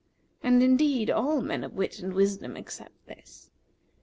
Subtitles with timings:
[0.41, 3.51] And indeed all men of wit and wisdom accept this.